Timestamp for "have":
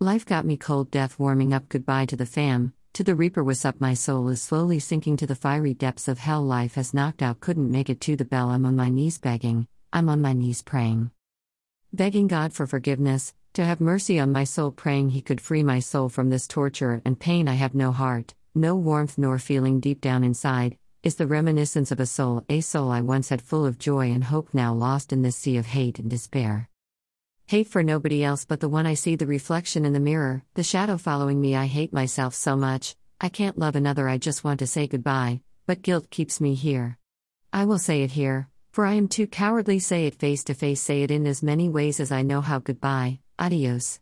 13.64-13.80, 17.54-17.74